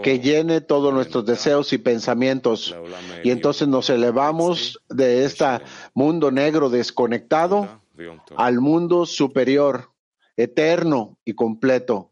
que 0.03 0.19
llene 0.19 0.61
todos 0.61 0.93
nuestros 0.93 1.25
deseos 1.25 1.73
y 1.73 1.77
pensamientos. 1.77 2.75
Y 3.23 3.31
entonces 3.31 3.67
nos 3.67 3.89
elevamos 3.89 4.81
de 4.89 5.25
este 5.25 5.45
mundo 5.93 6.31
negro 6.31 6.69
desconectado 6.69 7.81
al 8.35 8.59
mundo 8.59 9.05
superior, 9.05 9.91
eterno 10.37 11.17
y 11.25 11.33
completo. 11.33 12.03